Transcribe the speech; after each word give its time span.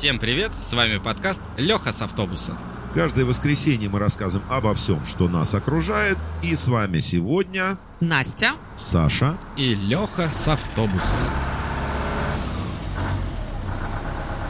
Всем 0.00 0.18
привет, 0.18 0.50
с 0.62 0.72
вами 0.72 0.96
подкаст 0.96 1.42
Леха 1.58 1.92
с 1.92 2.00
автобуса. 2.00 2.56
Каждое 2.94 3.26
воскресенье 3.26 3.90
мы 3.90 3.98
рассказываем 3.98 4.50
обо 4.50 4.72
всем, 4.72 5.04
что 5.04 5.28
нас 5.28 5.54
окружает. 5.54 6.16
И 6.42 6.56
с 6.56 6.68
вами 6.68 7.00
сегодня 7.00 7.76
Настя. 8.00 8.52
Саша. 8.78 9.38
И 9.58 9.74
Леха 9.74 10.30
с 10.32 10.48
автобуса. 10.48 11.16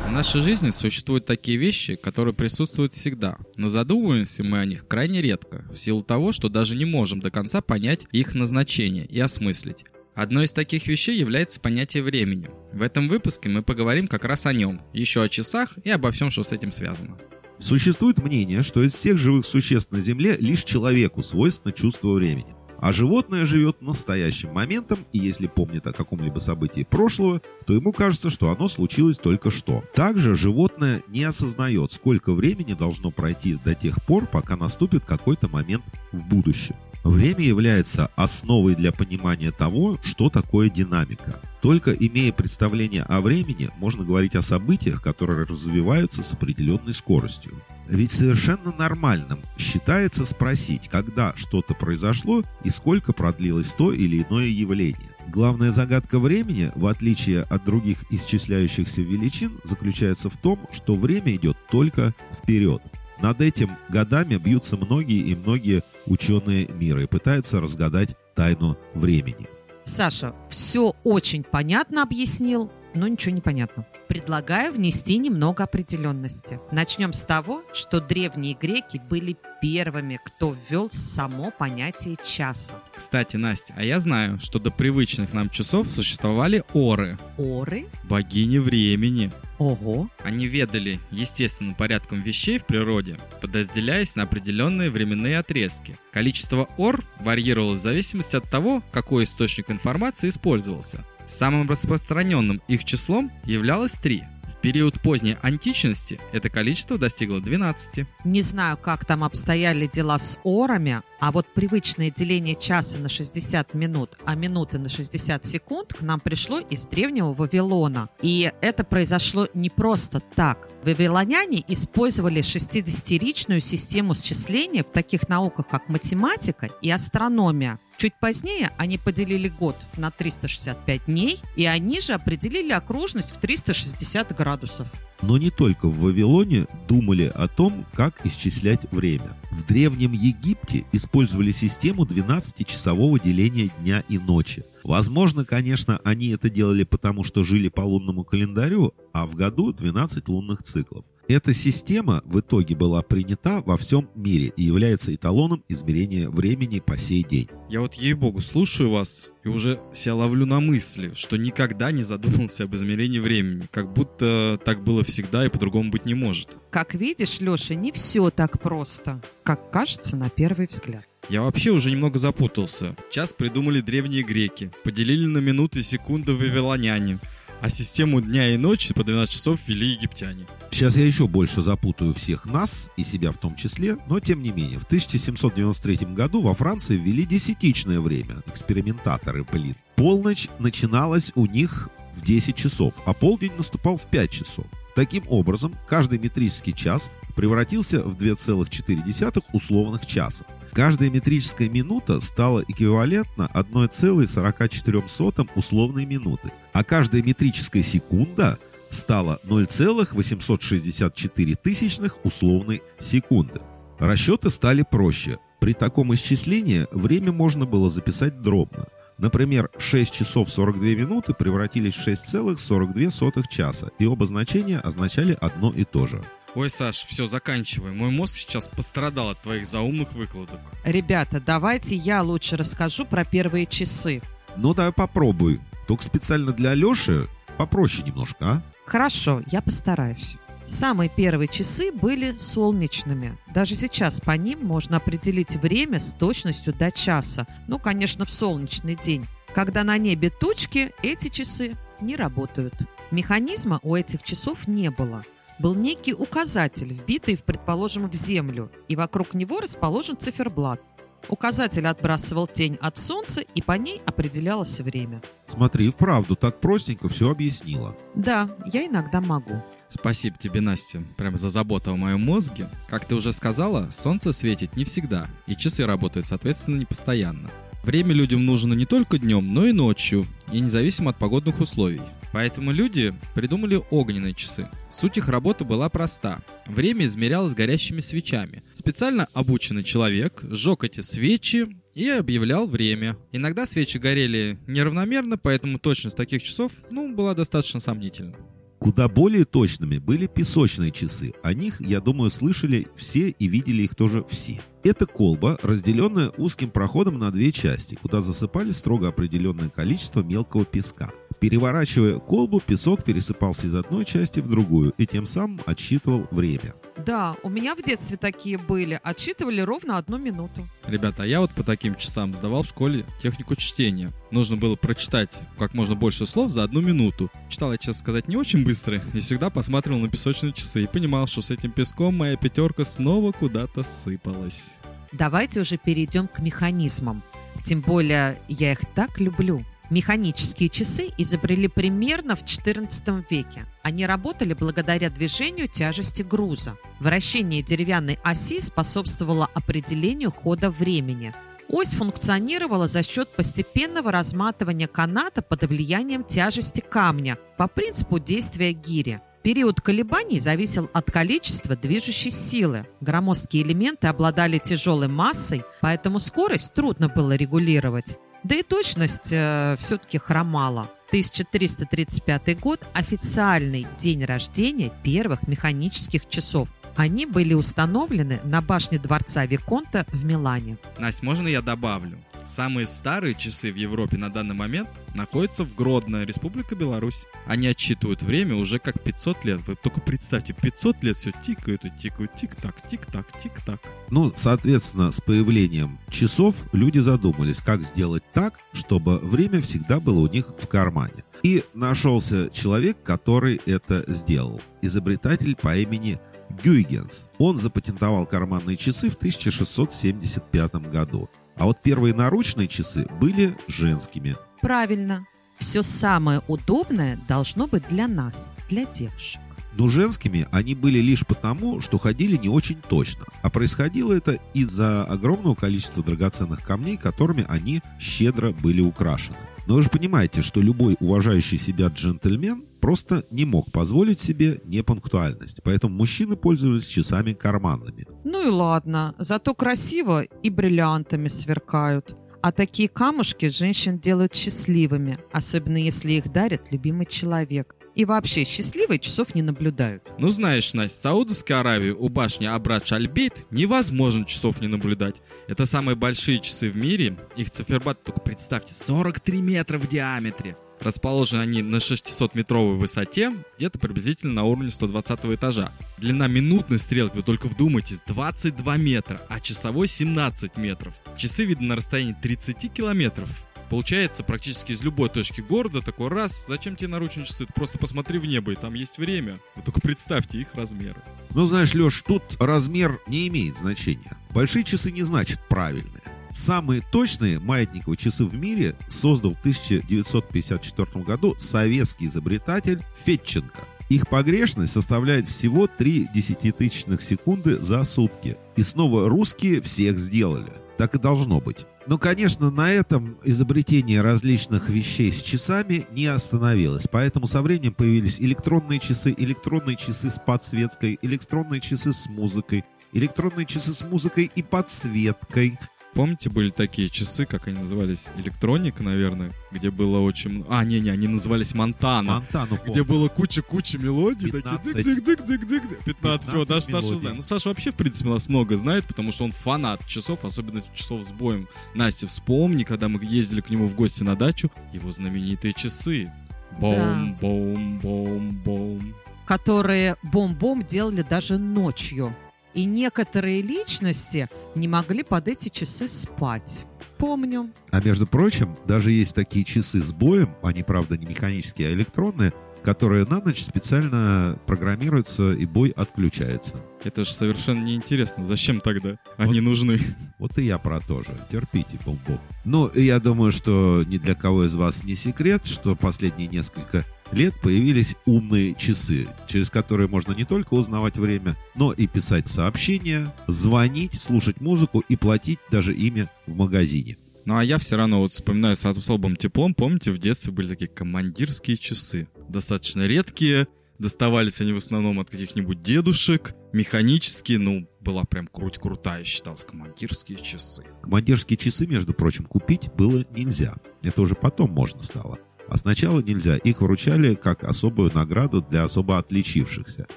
В 0.06 0.12
нашей 0.12 0.40
жизни 0.40 0.70
существуют 0.70 1.26
такие 1.26 1.58
вещи, 1.58 1.96
которые 1.96 2.32
присутствуют 2.32 2.92
всегда, 2.92 3.36
но 3.56 3.68
задумываемся 3.68 4.44
мы 4.44 4.60
о 4.60 4.64
них 4.64 4.86
крайне 4.86 5.20
редко, 5.20 5.64
в 5.72 5.76
силу 5.76 6.02
того, 6.02 6.30
что 6.30 6.48
даже 6.48 6.76
не 6.76 6.84
можем 6.84 7.18
до 7.18 7.32
конца 7.32 7.60
понять 7.60 8.06
их 8.12 8.36
назначение 8.36 9.04
и 9.06 9.18
осмыслить. 9.18 9.84
Одной 10.14 10.44
из 10.44 10.52
таких 10.52 10.86
вещей 10.86 11.18
является 11.18 11.60
понятие 11.60 12.02
времени. 12.02 12.50
В 12.72 12.82
этом 12.82 13.08
выпуске 13.08 13.48
мы 13.48 13.62
поговорим 13.62 14.06
как 14.08 14.24
раз 14.24 14.46
о 14.46 14.52
нем, 14.52 14.80
еще 14.92 15.22
о 15.22 15.28
часах 15.28 15.78
и 15.84 15.90
обо 15.90 16.10
всем, 16.10 16.30
что 16.30 16.42
с 16.42 16.52
этим 16.52 16.72
связано. 16.72 17.16
Существует 17.58 18.22
мнение, 18.22 18.62
что 18.62 18.82
из 18.82 18.94
всех 18.94 19.18
живых 19.18 19.44
существ 19.44 19.92
на 19.92 20.00
Земле 20.00 20.36
лишь 20.38 20.64
человеку 20.64 21.22
свойственно 21.22 21.72
чувство 21.72 22.12
времени. 22.14 22.56
А 22.78 22.92
животное 22.92 23.44
живет 23.44 23.82
настоящим 23.82 24.54
моментом, 24.54 25.00
и 25.12 25.18
если 25.18 25.46
помнит 25.46 25.86
о 25.86 25.92
каком-либо 25.92 26.38
событии 26.38 26.86
прошлого, 26.88 27.42
то 27.66 27.74
ему 27.74 27.92
кажется, 27.92 28.30
что 28.30 28.50
оно 28.50 28.68
случилось 28.68 29.18
только 29.18 29.50
что. 29.50 29.84
Также 29.94 30.34
животное 30.34 31.02
не 31.08 31.24
осознает, 31.24 31.92
сколько 31.92 32.32
времени 32.32 32.72
должно 32.72 33.10
пройти 33.10 33.58
до 33.62 33.74
тех 33.74 34.02
пор, 34.06 34.26
пока 34.26 34.56
наступит 34.56 35.04
какой-то 35.04 35.48
момент 35.48 35.84
в 36.12 36.26
будущем. 36.26 36.76
Время 37.04 37.44
является 37.44 38.10
основой 38.16 38.74
для 38.74 38.92
понимания 38.92 39.50
того, 39.52 39.98
что 40.02 40.28
такое 40.28 40.68
динамика. 40.68 41.40
Только 41.62 41.92
имея 41.92 42.32
представление 42.32 43.02
о 43.04 43.20
времени, 43.20 43.70
можно 43.78 44.04
говорить 44.04 44.36
о 44.36 44.42
событиях, 44.42 45.02
которые 45.02 45.46
развиваются 45.46 46.22
с 46.22 46.34
определенной 46.34 46.92
скоростью. 46.92 47.52
Ведь 47.88 48.10
совершенно 48.10 48.72
нормальным 48.72 49.40
считается 49.58 50.24
спросить, 50.24 50.88
когда 50.88 51.34
что-то 51.36 51.74
произошло 51.74 52.44
и 52.62 52.70
сколько 52.70 53.12
продлилось 53.12 53.72
то 53.72 53.92
или 53.92 54.22
иное 54.22 54.46
явление. 54.46 55.10
Главная 55.26 55.72
загадка 55.72 56.18
времени, 56.18 56.70
в 56.74 56.86
отличие 56.86 57.42
от 57.42 57.64
других 57.64 58.04
исчисляющихся 58.10 59.02
величин, 59.02 59.58
заключается 59.64 60.28
в 60.28 60.36
том, 60.36 60.60
что 60.70 60.94
время 60.94 61.34
идет 61.34 61.56
только 61.70 62.14
вперед. 62.32 62.82
Над 63.22 63.40
этим 63.40 63.70
годами 63.88 64.36
бьются 64.36 64.76
многие 64.76 65.18
и 65.18 65.34
многие 65.34 65.82
ученые 66.06 66.66
мира 66.68 67.02
и 67.02 67.06
пытаются 67.06 67.60
разгадать 67.60 68.16
тайну 68.34 68.78
времени. 68.94 69.46
Саша, 69.84 70.34
все 70.48 70.94
очень 71.04 71.42
понятно 71.42 72.02
объяснил, 72.02 72.70
но 72.94 73.08
ничего 73.08 73.34
не 73.34 73.40
понятно. 73.40 73.86
Предлагаю 74.08 74.72
внести 74.72 75.18
немного 75.18 75.64
определенности. 75.64 76.60
Начнем 76.72 77.12
с 77.12 77.24
того, 77.24 77.62
что 77.72 78.00
древние 78.00 78.54
греки 78.54 79.00
были 79.08 79.36
первыми, 79.60 80.20
кто 80.24 80.56
ввел 80.70 80.90
само 80.90 81.50
понятие 81.50 82.16
часа. 82.24 82.74
Кстати, 82.94 83.36
Настя, 83.36 83.74
а 83.76 83.84
я 83.84 84.00
знаю, 84.00 84.38
что 84.38 84.58
до 84.58 84.70
привычных 84.70 85.32
нам 85.32 85.50
часов 85.50 85.88
существовали 85.88 86.64
оры. 86.72 87.18
Оры? 87.38 87.86
Богини 88.04 88.58
времени. 88.58 89.30
Ого. 89.60 90.08
Они 90.24 90.46
ведали 90.46 90.98
естественным 91.10 91.74
порядком 91.74 92.22
вещей 92.22 92.58
в 92.58 92.64
природе, 92.64 93.18
подразделяясь 93.42 94.16
на 94.16 94.22
определенные 94.22 94.90
временные 94.90 95.38
отрезки. 95.38 95.98
Количество 96.12 96.66
ор 96.78 97.04
варьировалось 97.20 97.80
в 97.80 97.82
зависимости 97.82 98.36
от 98.36 98.48
того, 98.48 98.82
какой 98.90 99.24
источник 99.24 99.70
информации 99.70 100.30
использовался. 100.30 101.04
Самым 101.30 101.68
распространенным 101.68 102.60
их 102.66 102.84
числом 102.84 103.30
являлось 103.44 103.92
3. 103.92 104.24
В 104.48 104.56
период 104.60 105.00
поздней 105.00 105.36
античности 105.42 106.18
это 106.32 106.48
количество 106.48 106.98
достигло 106.98 107.40
12. 107.40 108.04
Не 108.24 108.42
знаю, 108.42 108.76
как 108.76 109.04
там 109.04 109.22
обстояли 109.22 109.86
дела 109.86 110.18
с 110.18 110.40
орами, 110.42 111.02
а 111.20 111.30
вот 111.30 111.46
привычное 111.54 112.10
деление 112.10 112.56
часа 112.56 112.98
на 112.98 113.08
60 113.08 113.74
минут, 113.74 114.18
а 114.24 114.34
минуты 114.34 114.80
на 114.80 114.88
60 114.88 115.46
секунд 115.46 115.94
к 115.94 116.02
нам 116.02 116.18
пришло 116.18 116.58
из 116.58 116.86
древнего 116.86 117.32
Вавилона. 117.32 118.08
И 118.20 118.52
это 118.60 118.82
произошло 118.82 119.46
не 119.54 119.70
просто 119.70 120.18
так. 120.18 120.68
Вавилоняне 120.82 121.62
использовали 121.68 122.42
60-ричную 122.42 123.60
систему 123.60 124.16
счисления 124.16 124.82
в 124.82 124.90
таких 124.90 125.28
науках, 125.28 125.68
как 125.68 125.88
математика 125.88 126.70
и 126.82 126.90
астрономия. 126.90 127.78
Чуть 128.00 128.14
позднее 128.14 128.70
они 128.78 128.96
поделили 128.96 129.48
год 129.48 129.76
на 129.98 130.10
365 130.10 131.04
дней, 131.04 131.38
и 131.54 131.66
они 131.66 132.00
же 132.00 132.14
определили 132.14 132.72
окружность 132.72 133.30
в 133.30 133.38
360 133.38 134.34
градусов. 134.34 134.88
Но 135.20 135.36
не 135.36 135.50
только 135.50 135.86
в 135.86 136.00
Вавилоне 136.00 136.66
думали 136.88 137.30
о 137.34 137.46
том, 137.46 137.84
как 137.92 138.24
исчислять 138.24 138.90
время. 138.90 139.36
В 139.52 139.66
Древнем 139.66 140.12
Египте 140.12 140.86
использовали 140.92 141.50
систему 141.50 142.04
12-часового 142.06 143.20
деления 143.20 143.70
дня 143.80 144.02
и 144.08 144.16
ночи. 144.16 144.64
Возможно, 144.82 145.44
конечно, 145.44 146.00
они 146.02 146.28
это 146.28 146.48
делали 146.48 146.84
потому, 146.84 147.22
что 147.22 147.42
жили 147.42 147.68
по 147.68 147.82
лунному 147.82 148.24
календарю, 148.24 148.94
а 149.12 149.26
в 149.26 149.34
году 149.34 149.74
12 149.74 150.26
лунных 150.28 150.62
циклов. 150.62 151.04
Эта 151.30 151.54
система 151.54 152.22
в 152.24 152.40
итоге 152.40 152.74
была 152.74 153.02
принята 153.02 153.60
во 153.60 153.76
всем 153.76 154.10
мире 154.16 154.52
и 154.56 154.64
является 154.64 155.14
эталоном 155.14 155.62
измерения 155.68 156.28
времени 156.28 156.80
по 156.80 156.96
сей 156.96 157.22
день. 157.22 157.48
Я 157.68 157.82
вот 157.82 157.94
ей-богу 157.94 158.40
слушаю 158.40 158.90
вас 158.90 159.30
и 159.44 159.48
уже 159.48 159.78
себя 159.92 160.16
ловлю 160.16 160.44
на 160.44 160.58
мысли, 160.58 161.12
что 161.14 161.36
никогда 161.36 161.92
не 161.92 162.02
задумался 162.02 162.64
об 162.64 162.74
измерении 162.74 163.20
времени, 163.20 163.68
как 163.70 163.92
будто 163.92 164.58
так 164.64 164.82
было 164.82 165.04
всегда 165.04 165.46
и 165.46 165.48
по-другому 165.48 165.92
быть 165.92 166.04
не 166.04 166.14
может. 166.14 166.58
Как 166.72 166.94
видишь, 166.94 167.38
Леша, 167.38 167.76
не 167.76 167.92
все 167.92 168.30
так 168.30 168.60
просто, 168.60 169.22
как 169.44 169.70
кажется 169.70 170.16
на 170.16 170.30
первый 170.30 170.66
взгляд. 170.66 171.08
Я 171.28 171.42
вообще 171.42 171.70
уже 171.70 171.92
немного 171.92 172.18
запутался. 172.18 172.96
Час 173.08 173.34
придумали 173.34 173.80
древние 173.80 174.24
греки, 174.24 174.72
поделили 174.82 175.26
на 175.26 175.38
минуты 175.38 175.78
и 175.78 175.82
секунды 175.82 176.32
вавилоняне, 176.32 177.20
а 177.60 177.68
систему 177.68 178.20
дня 178.20 178.52
и 178.52 178.56
ночи 178.56 178.92
по 178.92 179.04
12 179.04 179.32
часов 179.32 179.60
ввели 179.68 179.90
египтяне. 179.92 180.48
Сейчас 180.70 180.96
я 180.96 181.04
еще 181.04 181.26
больше 181.26 181.62
запутаю 181.62 182.14
всех 182.14 182.46
нас, 182.46 182.90
и 182.96 183.02
себя 183.02 183.32
в 183.32 183.38
том 183.38 183.54
числе, 183.56 183.96
но 184.08 184.20
тем 184.20 184.42
не 184.42 184.50
менее, 184.50 184.78
в 184.78 184.84
1793 184.84 186.14
году 186.14 186.40
во 186.40 186.54
Франции 186.54 186.96
ввели 186.96 187.26
десятичное 187.26 188.00
время. 188.00 188.42
Экспериментаторы, 188.46 189.44
блин. 189.44 189.74
Полночь 189.96 190.48
начиналась 190.58 191.32
у 191.34 191.46
них 191.46 191.90
в 192.14 192.22
10 192.22 192.54
часов, 192.54 192.94
а 193.04 193.12
полдень 193.12 193.52
наступал 193.56 193.98
в 193.98 194.06
5 194.06 194.30
часов. 194.30 194.64
Таким 194.94 195.24
образом, 195.28 195.76
каждый 195.88 196.18
метрический 196.18 196.72
час 196.72 197.10
превратился 197.36 198.02
в 198.02 198.16
2,4 198.16 199.42
условных 199.52 200.06
часа. 200.06 200.44
Каждая 200.72 201.10
метрическая 201.10 201.68
минута 201.68 202.20
стала 202.20 202.64
эквивалентна 202.66 203.50
1,44 203.54 205.50
условной 205.54 206.06
минуты, 206.06 206.52
а 206.72 206.84
каждая 206.84 207.22
метрическая 207.22 207.82
секунда 207.82 208.58
стала 208.90 209.38
0,864 209.44 211.54
тысячных 211.56 212.24
условной 212.24 212.82
секунды. 212.98 213.60
Расчеты 213.98 214.50
стали 214.50 214.84
проще. 214.88 215.38
При 215.60 215.74
таком 215.74 216.14
исчислении 216.14 216.86
время 216.90 217.32
можно 217.32 217.66
было 217.66 217.90
записать 217.90 218.40
дробно. 218.40 218.86
Например, 219.18 219.68
6 219.78 220.14
часов 220.14 220.50
42 220.50 220.82
минуты 220.94 221.34
превратились 221.34 221.94
в 221.94 222.08
6,42 222.08 223.44
часа, 223.50 223.90
и 223.98 224.06
оба 224.06 224.24
значения 224.24 224.78
означали 224.78 225.36
одно 225.38 225.70
и 225.72 225.84
то 225.84 226.06
же. 226.06 226.24
Ой, 226.54 226.70
Саш, 226.70 226.96
все, 226.96 227.26
заканчивай. 227.26 227.92
Мой 227.92 228.10
мозг 228.10 228.34
сейчас 228.34 228.68
пострадал 228.68 229.30
от 229.30 229.42
твоих 229.42 229.66
заумных 229.66 230.14
выкладок. 230.14 230.60
Ребята, 230.84 231.40
давайте 231.40 231.94
я 231.94 232.22
лучше 232.22 232.56
расскажу 232.56 233.04
про 233.04 233.24
первые 233.24 233.66
часы. 233.66 234.22
Ну 234.56 234.74
давай 234.74 234.92
попробуй. 234.92 235.60
Только 235.86 236.02
специально 236.02 236.52
для 236.52 236.74
Леши 236.74 237.28
попроще 237.60 238.04
немножко, 238.06 238.36
а? 238.40 238.62
Хорошо, 238.86 239.42
я 239.48 239.60
постараюсь. 239.60 240.38
Самые 240.64 241.10
первые 241.10 241.46
часы 241.46 241.92
были 241.92 242.32
солнечными. 242.32 243.36
Даже 243.52 243.76
сейчас 243.76 244.22
по 244.22 244.30
ним 244.30 244.64
можно 244.64 244.96
определить 244.96 245.56
время 245.56 245.98
с 245.98 246.14
точностью 246.14 246.72
до 246.72 246.90
часа. 246.90 247.46
Ну, 247.68 247.78
конечно, 247.78 248.24
в 248.24 248.30
солнечный 248.30 248.94
день. 248.94 249.26
Когда 249.54 249.84
на 249.84 249.98
небе 249.98 250.30
тучки, 250.30 250.92
эти 251.02 251.28
часы 251.28 251.76
не 252.00 252.16
работают. 252.16 252.72
Механизма 253.10 253.78
у 253.82 253.94
этих 253.94 254.22
часов 254.22 254.66
не 254.66 254.90
было 254.90 255.22
был 255.60 255.74
некий 255.74 256.14
указатель, 256.14 256.94
вбитый, 256.94 257.36
предположим, 257.36 258.08
в 258.08 258.14
землю, 258.14 258.72
и 258.88 258.96
вокруг 258.96 259.34
него 259.34 259.60
расположен 259.60 260.16
циферблат. 260.16 260.80
Указатель 261.28 261.86
отбрасывал 261.86 262.46
тень 262.46 262.76
от 262.80 262.98
солнца, 262.98 263.40
и 263.40 263.62
по 263.62 263.72
ней 263.72 264.00
определялось 264.06 264.80
время. 264.80 265.22
Смотри, 265.48 265.90
вправду 265.90 266.36
так 266.36 266.60
простенько 266.60 267.08
все 267.08 267.30
объяснила. 267.30 267.96
Да, 268.14 268.48
я 268.66 268.86
иногда 268.86 269.20
могу. 269.20 269.62
Спасибо 269.88 270.36
тебе, 270.38 270.60
Настя, 270.60 271.02
прям 271.16 271.36
за 271.36 271.48
заботу 271.48 271.92
о 271.92 271.96
моем 271.96 272.20
мозге. 272.20 272.68
Как 272.88 273.04
ты 273.04 273.16
уже 273.16 273.32
сказала, 273.32 273.88
солнце 273.90 274.32
светит 274.32 274.76
не 274.76 274.84
всегда, 274.84 275.26
и 275.46 275.56
часы 275.56 275.84
работают, 275.84 276.26
соответственно, 276.26 276.78
не 276.78 276.84
постоянно. 276.84 277.50
Время 277.82 278.12
людям 278.12 278.44
нужно 278.44 278.74
не 278.74 278.86
только 278.86 279.18
днем, 279.18 279.52
но 279.52 279.66
и 279.66 279.72
ночью, 279.72 280.26
и 280.52 280.60
независимо 280.60 281.10
от 281.10 281.18
погодных 281.18 281.60
условий. 281.60 282.02
Поэтому 282.32 282.72
люди 282.72 283.14
придумали 283.34 283.80
огненные 283.90 284.34
часы. 284.34 284.68
Суть 284.88 285.18
их 285.18 285.28
работы 285.28 285.64
была 285.64 285.88
проста. 285.88 286.40
Время 286.66 287.04
измерялось 287.04 287.54
горящими 287.54 288.00
свечами. 288.00 288.62
Специально 288.74 289.26
обученный 289.34 289.82
человек 289.82 290.42
сжег 290.42 290.84
эти 290.84 291.00
свечи 291.00 291.66
и 291.94 292.08
объявлял 292.08 292.66
время. 292.66 293.16
Иногда 293.32 293.66
свечи 293.66 293.98
горели 293.98 294.58
неравномерно, 294.66 295.38
поэтому 295.38 295.78
точность 295.78 296.16
таких 296.16 296.42
часов 296.42 296.72
ну, 296.90 297.14
была 297.14 297.34
достаточно 297.34 297.80
сомнительна. 297.80 298.34
Куда 298.78 299.08
более 299.08 299.44
точными 299.44 299.98
были 299.98 300.26
песочные 300.26 300.90
часы. 300.90 301.34
О 301.42 301.52
них, 301.52 301.82
я 301.82 302.00
думаю, 302.00 302.30
слышали 302.30 302.88
все 302.96 303.28
и 303.28 303.46
видели 303.46 303.82
их 303.82 303.94
тоже 303.94 304.24
все. 304.26 304.62
Это 304.82 305.04
колба, 305.04 305.58
разделенная 305.62 306.30
узким 306.38 306.70
проходом 306.70 307.18
на 307.18 307.30
две 307.30 307.52
части, 307.52 307.96
куда 307.96 308.22
засыпали 308.22 308.70
строго 308.70 309.08
определенное 309.08 309.68
количество 309.68 310.22
мелкого 310.22 310.64
песка. 310.64 311.12
Переворачивая 311.40 312.18
колбу, 312.18 312.60
песок 312.60 313.02
пересыпался 313.02 313.66
из 313.66 313.74
одной 313.74 314.04
части 314.04 314.40
в 314.40 314.48
другую 314.48 314.92
и 314.98 315.06
тем 315.06 315.24
самым 315.24 315.60
отсчитывал 315.64 316.28
время. 316.30 316.74
Да, 317.06 317.34
у 317.42 317.48
меня 317.48 317.74
в 317.74 317.82
детстве 317.82 318.18
такие 318.18 318.58
были. 318.58 319.00
Отсчитывали 319.02 319.62
ровно 319.62 319.96
одну 319.96 320.18
минуту. 320.18 320.68
Ребята, 320.86 321.22
а 321.22 321.26
я 321.26 321.40
вот 321.40 321.50
по 321.52 321.62
таким 321.62 321.94
часам 321.94 322.34
сдавал 322.34 322.62
в 322.62 322.66
школе 322.66 323.06
технику 323.18 323.56
чтения. 323.56 324.12
Нужно 324.30 324.58
было 324.58 324.76
прочитать 324.76 325.40
как 325.58 325.72
можно 325.72 325.94
больше 325.94 326.26
слов 326.26 326.50
за 326.50 326.62
одну 326.62 326.82
минуту. 326.82 327.30
Читал 327.48 327.72
я, 327.72 327.78
честно 327.78 327.94
сказать, 327.94 328.28
не 328.28 328.36
очень 328.36 328.62
быстро 328.62 329.02
и 329.14 329.20
всегда 329.20 329.48
посматривал 329.48 329.98
на 330.00 330.08
песочные 330.08 330.52
часы 330.52 330.84
и 330.84 330.86
понимал, 330.86 331.26
что 331.26 331.40
с 331.40 331.50
этим 331.50 331.70
песком 331.70 332.18
моя 332.18 332.36
пятерка 332.36 332.84
снова 332.84 333.32
куда-то 333.32 333.82
сыпалась. 333.82 334.76
Давайте 335.12 335.60
уже 335.60 335.78
перейдем 335.78 336.28
к 336.28 336.40
механизмам. 336.40 337.22
Тем 337.64 337.80
более 337.80 338.38
я 338.48 338.72
их 338.72 338.80
так 338.94 339.20
люблю. 339.20 339.62
Механические 339.90 340.68
часы 340.68 341.08
изобрели 341.18 341.66
примерно 341.66 342.36
в 342.36 342.44
XIV 342.44 343.24
веке. 343.28 343.66
Они 343.82 344.06
работали 344.06 344.54
благодаря 344.54 345.10
движению 345.10 345.68
тяжести 345.68 346.22
груза. 346.22 346.76
Вращение 347.00 347.60
деревянной 347.62 348.18
оси 348.22 348.60
способствовало 348.60 349.48
определению 349.52 350.30
хода 350.30 350.70
времени. 350.70 351.34
Ось 351.68 351.94
функционировала 351.94 352.86
за 352.86 353.02
счет 353.02 353.28
постепенного 353.34 354.12
разматывания 354.12 354.86
каната 354.86 355.42
под 355.42 355.64
влиянием 355.64 356.22
тяжести 356.22 356.80
камня 356.80 357.36
по 357.56 357.66
принципу 357.66 358.20
действия 358.20 358.72
гири. 358.72 359.20
Период 359.42 359.80
колебаний 359.80 360.38
зависел 360.38 360.88
от 360.92 361.10
количества 361.10 361.74
движущей 361.74 362.30
силы. 362.30 362.86
Громоздкие 363.00 363.64
элементы 363.64 364.06
обладали 364.06 364.58
тяжелой 364.58 365.08
массой, 365.08 365.62
поэтому 365.80 366.18
скорость 366.18 366.74
трудно 366.74 367.08
было 367.08 367.34
регулировать. 367.34 368.18
Да 368.42 368.54
и 368.54 368.62
точность 368.62 369.32
э, 369.32 369.76
все-таки 369.78 370.18
хромала. 370.18 370.90
1335 371.08 372.58
год– 372.60 372.80
официальный 372.92 373.86
день 373.98 374.24
рождения 374.24 374.92
первых 375.02 375.46
механических 375.48 376.28
часов. 376.28 376.68
Они 376.96 377.26
были 377.26 377.54
установлены 377.54 378.40
на 378.44 378.60
башне 378.62 378.98
дворца 378.98 379.44
Виконта 379.46 380.06
в 380.12 380.24
Милане. 380.24 380.78
Настя, 380.98 381.24
можно 381.24 381.48
я 381.48 381.62
добавлю? 381.62 382.18
Самые 382.44 382.86
старые 382.86 383.34
часы 383.34 383.72
в 383.72 383.76
Европе 383.76 384.16
на 384.16 384.30
данный 384.30 384.54
момент 384.54 384.88
находятся 385.14 385.64
в 385.64 385.74
Гродно, 385.74 386.24
Республика 386.24 386.74
Беларусь. 386.74 387.26
Они 387.46 387.66
отсчитывают 387.66 388.22
время 388.22 388.56
уже 388.56 388.78
как 388.78 389.02
500 389.02 389.44
лет. 389.44 389.60
Вы 389.66 389.76
только 389.76 390.00
представьте, 390.00 390.54
500 390.54 391.02
лет 391.02 391.16
все 391.16 391.32
тикают 391.32 391.84
и 391.84 391.90
тикают, 391.90 392.34
тик-так, 392.34 392.86
тик-так, 392.86 393.26
тик-так. 393.38 393.80
Ну, 394.10 394.32
соответственно, 394.34 395.10
с 395.10 395.20
появлением 395.20 395.98
часов 396.10 396.56
люди 396.72 396.98
задумались, 396.98 397.60
как 397.60 397.82
сделать 397.82 398.24
так, 398.32 398.58
чтобы 398.72 399.18
время 399.18 399.60
всегда 399.60 400.00
было 400.00 400.20
у 400.20 400.28
них 400.28 400.52
в 400.58 400.66
кармане. 400.66 401.24
И 401.42 401.64
нашелся 401.74 402.50
человек, 402.50 403.02
который 403.02 403.60
это 403.66 404.04
сделал. 404.08 404.60
Изобретатель 404.82 405.56
по 405.56 405.76
имени 405.76 406.20
Гюйгенс. 406.62 407.26
Он 407.38 407.58
запатентовал 407.58 408.26
карманные 408.26 408.76
часы 408.76 409.08
в 409.08 409.14
1675 409.14 410.74
году. 410.90 411.28
А 411.60 411.66
вот 411.66 411.82
первые 411.82 412.14
наручные 412.14 412.68
часы 412.68 413.06
были 413.20 413.54
женскими. 413.68 414.34
Правильно. 414.62 415.26
Все 415.58 415.82
самое 415.82 416.40
удобное 416.48 417.18
должно 417.28 417.66
быть 417.66 417.86
для 417.86 418.08
нас, 418.08 418.50
для 418.70 418.86
девушек. 418.86 419.42
Но 419.76 419.86
женскими 419.86 420.48
они 420.52 420.74
были 420.74 421.00
лишь 421.00 421.26
потому, 421.26 421.82
что 421.82 421.98
ходили 421.98 422.38
не 422.38 422.48
очень 422.48 422.80
точно. 422.80 423.26
А 423.42 423.50
происходило 423.50 424.14
это 424.14 424.38
из-за 424.54 425.04
огромного 425.04 425.54
количества 425.54 426.02
драгоценных 426.02 426.62
камней, 426.64 426.96
которыми 426.96 427.44
они 427.46 427.82
щедро 428.00 428.52
были 428.52 428.80
украшены. 428.80 429.36
Но 429.70 429.76
вы 429.76 429.82
же 429.82 429.88
понимаете, 429.88 430.42
что 430.42 430.60
любой 430.60 430.96
уважающий 430.98 431.56
себя 431.56 431.86
джентльмен 431.86 432.64
просто 432.80 433.22
не 433.30 433.44
мог 433.44 433.70
позволить 433.70 434.18
себе 434.18 434.60
непунктуальность. 434.64 435.60
Поэтому 435.62 435.94
мужчины 435.94 436.34
пользовались 436.34 436.86
часами 436.86 437.34
карманными. 437.34 438.04
Ну 438.24 438.48
и 438.48 438.50
ладно, 438.50 439.14
зато 439.18 439.54
красиво 439.54 440.22
и 440.22 440.50
бриллиантами 440.50 441.28
сверкают. 441.28 442.16
А 442.42 442.50
такие 442.50 442.88
камушки 442.88 443.48
женщин 443.48 444.00
делают 444.00 444.34
счастливыми, 444.34 445.18
особенно 445.32 445.76
если 445.76 446.14
их 446.14 446.32
дарит 446.32 446.72
любимый 446.72 447.06
человек. 447.06 447.76
И 447.94 448.04
вообще, 448.04 448.44
счастливые 448.44 448.98
часов 448.98 449.34
не 449.34 449.42
наблюдают. 449.42 450.08
Ну 450.18 450.28
знаешь, 450.30 450.74
Настя, 450.74 450.98
в 450.98 451.02
Саудовской 451.02 451.58
Аравии 451.58 451.90
у 451.90 452.08
башни 452.08 452.46
Абрат 452.46 452.90
Альбейт 452.92 453.46
невозможно 453.50 454.24
часов 454.24 454.60
не 454.60 454.68
наблюдать. 454.68 455.22
Это 455.48 455.66
самые 455.66 455.96
большие 455.96 456.38
часы 456.40 456.70
в 456.70 456.76
мире. 456.76 457.16
Их 457.36 457.50
циферблат, 457.50 458.02
только 458.02 458.20
представьте, 458.20 458.74
43 458.74 459.42
метра 459.42 459.78
в 459.78 459.86
диаметре. 459.86 460.56
Расположены 460.80 461.42
они 461.42 461.62
на 461.62 461.76
600-метровой 461.76 462.76
высоте, 462.76 463.32
где-то 463.56 463.78
приблизительно 463.78 464.32
на 464.32 464.44
уровне 464.44 464.70
120 464.70 465.26
этажа. 465.26 465.72
Длина 465.98 466.26
минутной 466.26 466.78
стрелки, 466.78 467.16
вы 467.16 467.22
только 467.22 467.48
вдумайтесь, 467.48 468.02
22 468.06 468.76
метра, 468.78 469.20
а 469.28 469.40
часовой 469.40 469.88
17 469.88 470.56
метров. 470.56 470.94
Часы 471.18 471.44
видны 471.44 471.68
на 471.68 471.76
расстоянии 471.76 472.16
30 472.20 472.72
километров. 472.72 473.44
Получается, 473.70 474.24
практически 474.24 474.72
из 474.72 474.82
любой 474.82 475.08
точки 475.08 475.40
города 475.40 475.80
такой 475.80 476.08
раз, 476.08 476.46
зачем 476.48 476.74
тебе 476.74 476.88
наручные 476.88 477.24
часы? 477.24 477.46
Просто 477.54 477.78
посмотри 477.78 478.18
в 478.18 478.26
небо, 478.26 478.50
и 478.52 478.56
там 478.56 478.74
есть 478.74 478.98
время. 478.98 479.38
Вы 479.54 479.62
только 479.62 479.80
представьте 479.80 480.40
их 480.40 480.56
размеры. 480.56 481.00
Ну, 481.34 481.46
знаешь, 481.46 481.72
Леш, 481.72 482.02
тут 482.02 482.22
размер 482.40 483.00
не 483.06 483.28
имеет 483.28 483.56
значения. 483.56 484.18
Большие 484.30 484.64
часы 484.64 484.90
не 484.90 485.04
значит 485.04 485.38
правильные. 485.48 486.02
Самые 486.32 486.82
точные 486.92 487.38
маятниковые 487.38 487.96
часы 487.96 488.24
в 488.24 488.38
мире 488.38 488.74
создал 488.88 489.34
в 489.34 489.38
1954 489.38 491.04
году 491.04 491.36
советский 491.38 492.06
изобретатель 492.06 492.82
Фетченко. 492.98 493.60
Их 493.88 494.08
погрешность 494.08 494.72
составляет 494.72 495.28
всего 495.28 495.68
3 495.68 496.08
десятитысячных 496.12 497.02
секунды 497.02 497.60
за 497.60 497.84
сутки. 497.84 498.36
И 498.56 498.62
снова 498.62 499.08
русские 499.08 499.60
всех 499.60 499.98
сделали. 499.98 500.52
Так 500.76 500.96
и 500.96 500.98
должно 500.98 501.40
быть. 501.40 501.66
Но, 501.90 501.98
конечно, 501.98 502.52
на 502.52 502.70
этом 502.70 503.18
изобретение 503.24 504.00
различных 504.00 504.68
вещей 504.68 505.10
с 505.10 505.24
часами 505.24 505.86
не 505.90 506.06
остановилось. 506.06 506.86
Поэтому 506.88 507.26
со 507.26 507.42
временем 507.42 507.74
появились 507.74 508.20
электронные 508.20 508.78
часы, 508.78 509.12
электронные 509.18 509.74
часы 509.74 510.08
с 510.08 510.20
подсветкой, 510.24 511.00
электронные 511.02 511.60
часы 511.60 511.92
с 511.92 512.08
музыкой, 512.08 512.64
электронные 512.92 513.44
часы 513.44 513.74
с 513.74 513.82
музыкой 513.82 514.30
и 514.32 514.40
подсветкой. 514.40 515.58
Помните, 515.94 516.30
были 516.30 516.50
такие 516.50 516.88
часы, 516.88 517.26
как 517.26 517.48
они 517.48 517.58
назывались? 517.58 518.10
Электроника, 518.16 518.82
наверное, 518.82 519.32
где 519.50 519.70
было 519.72 519.98
очень... 519.98 520.44
А, 520.48 520.64
не-не, 520.64 520.90
они 520.90 521.08
назывались 521.08 521.52
Монтана. 521.54 522.12
Монтану 522.14 522.58
Где 522.66 522.84
было 522.84 523.08
куча-куча 523.08 523.76
мелодий. 523.78 524.30
15. 524.30 524.72
Такие 524.72 524.96
дзик-дзик-дзик-дзик-дзик. 524.96 525.82
15. 525.84 526.34
Вот, 526.34 526.48
даже 526.48 526.66
15 526.68 526.70
Саша 526.70 526.96
знает. 526.96 527.16
Ну, 527.16 527.22
Саша 527.22 527.48
вообще, 527.48 527.72
в 527.72 527.74
принципе, 527.74 528.08
нас 528.10 528.28
много 528.28 528.54
знает, 528.56 528.86
потому 528.86 529.10
что 529.10 529.24
он 529.24 529.32
фанат 529.32 529.84
часов, 529.86 530.24
особенно 530.24 530.62
часов 530.74 531.04
с 531.04 531.10
боем. 531.12 531.48
Настя, 531.74 532.06
вспомни, 532.06 532.62
когда 532.62 532.88
мы 532.88 533.00
ездили 533.04 533.40
к 533.40 533.50
нему 533.50 533.66
в 533.68 533.74
гости 533.74 534.04
на 534.04 534.14
дачу, 534.14 534.48
его 534.72 534.92
знаменитые 534.92 535.52
часы. 535.54 536.12
Бом-бом-бом-бом. 536.60 538.94
которые 539.26 539.96
бом-бом 540.02 540.64
делали 540.66 541.02
даже 541.02 541.38
ночью. 541.38 542.14
И 542.54 542.64
некоторые 542.64 543.42
личности 543.42 544.28
не 544.54 544.68
могли 544.68 545.02
под 545.02 545.28
эти 545.28 545.48
часы 545.48 545.88
спать. 545.88 546.64
Помню. 546.98 547.50
А 547.70 547.80
между 547.80 548.06
прочим, 548.06 548.56
даже 548.66 548.92
есть 548.92 549.14
такие 549.14 549.44
часы 549.44 549.82
с 549.82 549.92
боем, 549.92 550.34
они, 550.42 550.62
правда, 550.62 550.98
не 550.98 551.06
механические, 551.06 551.68
а 551.68 551.72
электронные, 551.72 552.32
которые 552.62 553.06
на 553.06 553.20
ночь 553.20 553.42
специально 553.42 554.38
программируются 554.46 555.32
и 555.32 555.46
бой 555.46 555.70
отключается. 555.70 556.56
Это 556.84 557.04
же 557.04 557.12
совершенно 557.12 557.62
неинтересно. 557.62 558.24
Зачем 558.24 558.60
тогда? 558.60 558.98
Они 559.16 559.40
нужны. 559.40 559.78
Вот 560.18 560.38
и 560.38 560.44
я 560.44 560.58
про 560.58 560.80
то 560.80 561.02
же. 561.02 561.10
Терпите, 561.30 561.78
бом-бом. 561.84 562.20
Ну, 562.44 562.70
я 562.74 562.98
думаю, 563.00 563.32
что 563.32 563.84
ни 563.86 563.98
для 563.98 564.14
кого 564.14 564.46
из 564.46 564.54
вас 564.54 564.84
не 564.84 564.94
секрет, 564.94 565.46
что 565.46 565.76
последние 565.76 566.28
несколько 566.28 566.84
лет 567.12 567.34
появились 567.42 567.96
умные 568.06 568.54
часы, 568.54 569.08
через 569.26 569.50
которые 569.50 569.88
можно 569.88 570.12
не 570.12 570.24
только 570.24 570.54
узнавать 570.54 570.96
время, 570.96 571.36
но 571.54 571.72
и 571.72 571.86
писать 571.86 572.28
сообщения, 572.28 573.12
звонить, 573.26 573.98
слушать 573.98 574.40
музыку 574.40 574.82
и 574.88 574.96
платить 574.96 575.40
даже 575.50 575.74
ими 575.74 576.08
в 576.26 576.34
магазине. 576.34 576.96
Ну 577.26 577.36
а 577.36 577.44
я 577.44 577.58
все 577.58 577.76
равно 577.76 578.00
вот 578.00 578.12
вспоминаю 578.12 578.56
с 578.56 578.64
особым 578.64 579.16
теплом, 579.16 579.54
помните, 579.54 579.92
в 579.92 579.98
детстве 579.98 580.32
были 580.32 580.48
такие 580.48 580.68
командирские 580.68 581.56
часы. 581.56 582.08
Достаточно 582.30 582.86
редкие, 582.86 583.48
доставались 583.80 584.40
они 584.40 584.52
в 584.52 584.58
основном 584.58 585.00
от 585.00 585.10
каких-нибудь 585.10 585.60
дедушек, 585.60 586.32
механические, 586.52 587.38
ну, 587.40 587.68
была 587.80 588.04
прям 588.04 588.28
круть 588.28 588.58
крутая, 588.58 589.02
считалось, 589.02 589.44
командирские 589.44 590.16
часы. 590.16 590.62
Командирские 590.82 591.36
часы, 591.36 591.66
между 591.66 591.92
прочим, 591.92 592.24
купить 592.26 592.72
было 592.74 593.04
нельзя. 593.10 593.56
Это 593.82 594.02
уже 594.02 594.14
потом 594.14 594.50
можно 594.52 594.80
стало. 594.84 595.18
А 595.48 595.56
сначала 595.56 596.00
нельзя. 596.00 596.36
Их 596.36 596.60
вручали 596.60 597.16
как 597.16 597.42
особую 597.42 597.92
награду 597.92 598.40
для 598.48 598.62
особо 598.62 598.98
отличившихся. 598.98 599.88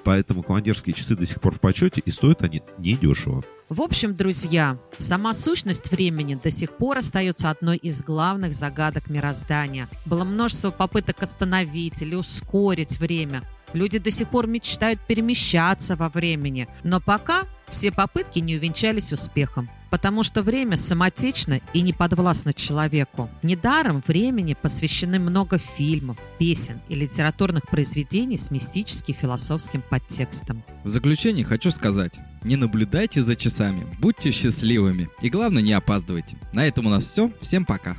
Поэтому 0.03 0.41
командирские 0.41 0.95
часы 0.95 1.15
до 1.15 1.27
сих 1.27 1.39
пор 1.39 1.53
в 1.53 1.59
почете 1.59 2.01
и 2.03 2.09
стоят 2.09 2.41
они 2.41 2.63
недешево. 2.79 3.45
В 3.73 3.81
общем, 3.81 4.15
друзья, 4.15 4.77
сама 4.99 5.33
сущность 5.33 5.89
времени 5.89 6.35
до 6.35 6.51
сих 6.51 6.77
пор 6.77 6.99
остается 6.99 7.49
одной 7.49 7.77
из 7.77 8.03
главных 8.03 8.53
загадок 8.53 9.09
мироздания. 9.09 9.89
Было 10.05 10.23
множество 10.23 10.69
попыток 10.69 11.23
остановить 11.23 12.03
или 12.03 12.13
ускорить 12.13 12.99
время. 12.99 13.41
Люди 13.73 13.97
до 13.97 14.11
сих 14.11 14.29
пор 14.29 14.45
мечтают 14.45 14.99
перемещаться 15.07 15.95
во 15.95 16.09
времени, 16.09 16.67
но 16.83 17.01
пока 17.01 17.45
все 17.67 17.91
попытки 17.91 18.37
не 18.37 18.57
увенчались 18.57 19.11
успехом 19.11 19.71
потому 19.93 20.23
что 20.23 20.41
время 20.41 20.75
самотечно 20.75 21.61
и 21.71 21.81
не 21.81 21.93
подвластно 21.93 22.51
человеку. 22.51 23.29
Недаром 23.43 24.01
времени 24.07 24.57
посвящены 24.59 25.19
много 25.19 25.59
фильмов, 25.59 26.17
песен 26.39 26.81
и 26.89 26.95
литературных 26.95 27.67
произведений 27.67 28.39
с 28.39 28.49
мистически-философским 28.49 29.83
подтекстом. 29.87 30.63
В 30.83 30.89
заключение 30.89 31.45
хочу 31.45 31.69
сказать, 31.69 32.21
не 32.43 32.55
наблюдайте 32.55 33.21
за 33.21 33.35
часами, 33.35 33.85
будьте 33.99 34.31
счастливыми 34.31 35.09
и 35.21 35.29
главное 35.29 35.61
не 35.61 35.73
опаздывайте. 35.73 36.37
На 36.53 36.65
этом 36.65 36.87
у 36.87 36.89
нас 36.89 37.05
все, 37.05 37.31
всем 37.39 37.63
пока. 37.63 37.95